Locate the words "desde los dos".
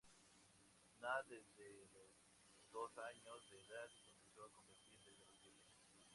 1.29-2.97